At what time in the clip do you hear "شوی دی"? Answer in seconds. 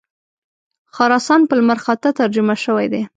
2.63-3.01